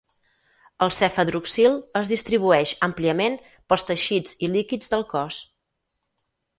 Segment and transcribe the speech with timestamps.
[0.85, 5.43] El Cefadroxil es distribueix àmpliament pels teixits i líquids del cos.